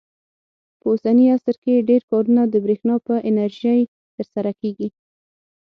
په 0.79 0.85
اوسني 0.91 1.25
عصر 1.35 1.55
کې 1.63 1.85
ډېر 1.89 2.01
کارونه 2.11 2.41
د 2.47 2.55
برېښنا 2.65 2.95
په 3.07 3.13
انرژۍ 3.29 3.81
ترسره 4.15 4.51
کېږي. 4.61 4.87